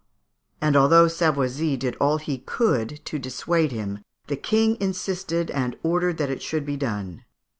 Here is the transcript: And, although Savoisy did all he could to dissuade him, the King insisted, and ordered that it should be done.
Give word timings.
And, 0.59 0.75
although 0.75 1.07
Savoisy 1.07 1.77
did 1.77 1.95
all 1.97 2.17
he 2.17 2.39
could 2.39 3.05
to 3.05 3.19
dissuade 3.19 3.71
him, 3.71 3.99
the 4.25 4.35
King 4.35 4.75
insisted, 4.81 5.51
and 5.51 5.77
ordered 5.83 6.17
that 6.17 6.31
it 6.31 6.41
should 6.41 6.65
be 6.65 6.75
done. 6.75 7.23